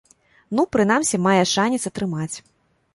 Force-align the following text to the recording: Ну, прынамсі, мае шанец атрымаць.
Ну, 0.59 0.65
прынамсі, 0.77 1.21
мае 1.27 1.37
шанец 1.53 1.83
атрымаць. 1.95 2.33